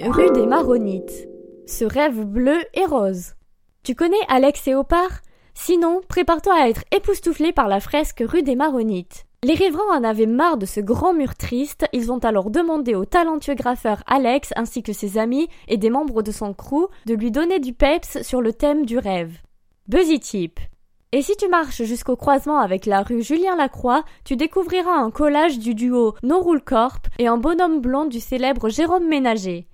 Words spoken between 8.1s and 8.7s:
rue des